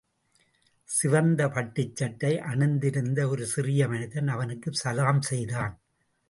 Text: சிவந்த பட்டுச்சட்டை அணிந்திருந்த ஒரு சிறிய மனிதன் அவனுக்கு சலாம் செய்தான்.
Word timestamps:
சிவந்த 0.89 1.47
பட்டுச்சட்டை 1.47 2.31
அணிந்திருந்த 2.37 3.27
ஒரு 3.27 3.45
சிறிய 3.45 3.87
மனிதன் 3.87 4.27
அவனுக்கு 4.27 4.73
சலாம் 4.73 5.21
செய்தான். 5.21 5.81